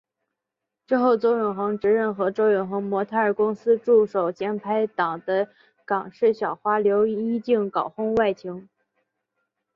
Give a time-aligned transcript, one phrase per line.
[0.87, 5.47] 之后周永恒直认和周永恒模特儿公司助手兼拍档的
[5.85, 8.67] 港视小花刘依静搞婚外情。